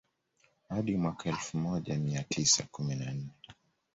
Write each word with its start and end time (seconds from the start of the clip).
Hadi 0.69 0.97
mwaka 0.97 1.29
elfu 1.29 1.57
moja 1.57 1.95
mia 1.99 2.23
tisa 2.23 2.63
kumi 2.71 2.95
na 2.95 3.11
nne 3.11 3.29